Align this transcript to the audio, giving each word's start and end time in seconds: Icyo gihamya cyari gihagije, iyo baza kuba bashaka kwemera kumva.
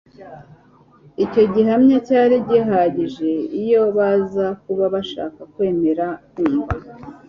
Icyo 1.23 1.43
gihamya 1.53 1.97
cyari 2.07 2.35
gihagije, 2.49 3.29
iyo 3.61 3.81
baza 3.95 4.45
kuba 4.63 4.85
bashaka 4.93 5.39
kwemera 5.53 6.05
kumva. 6.33 6.77